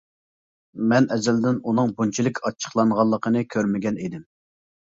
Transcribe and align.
مەن 0.93 1.07
ئەزەلدىن 1.15 1.59
ئۇنىڭ 1.71 1.93
بۇنچىلىك 1.99 2.41
ئاچچىقلانغانلىقىنى 2.49 3.47
كۆرمىگەن 3.57 4.01
ئىدىم. 4.07 4.29